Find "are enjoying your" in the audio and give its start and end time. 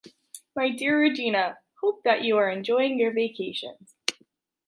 2.37-3.13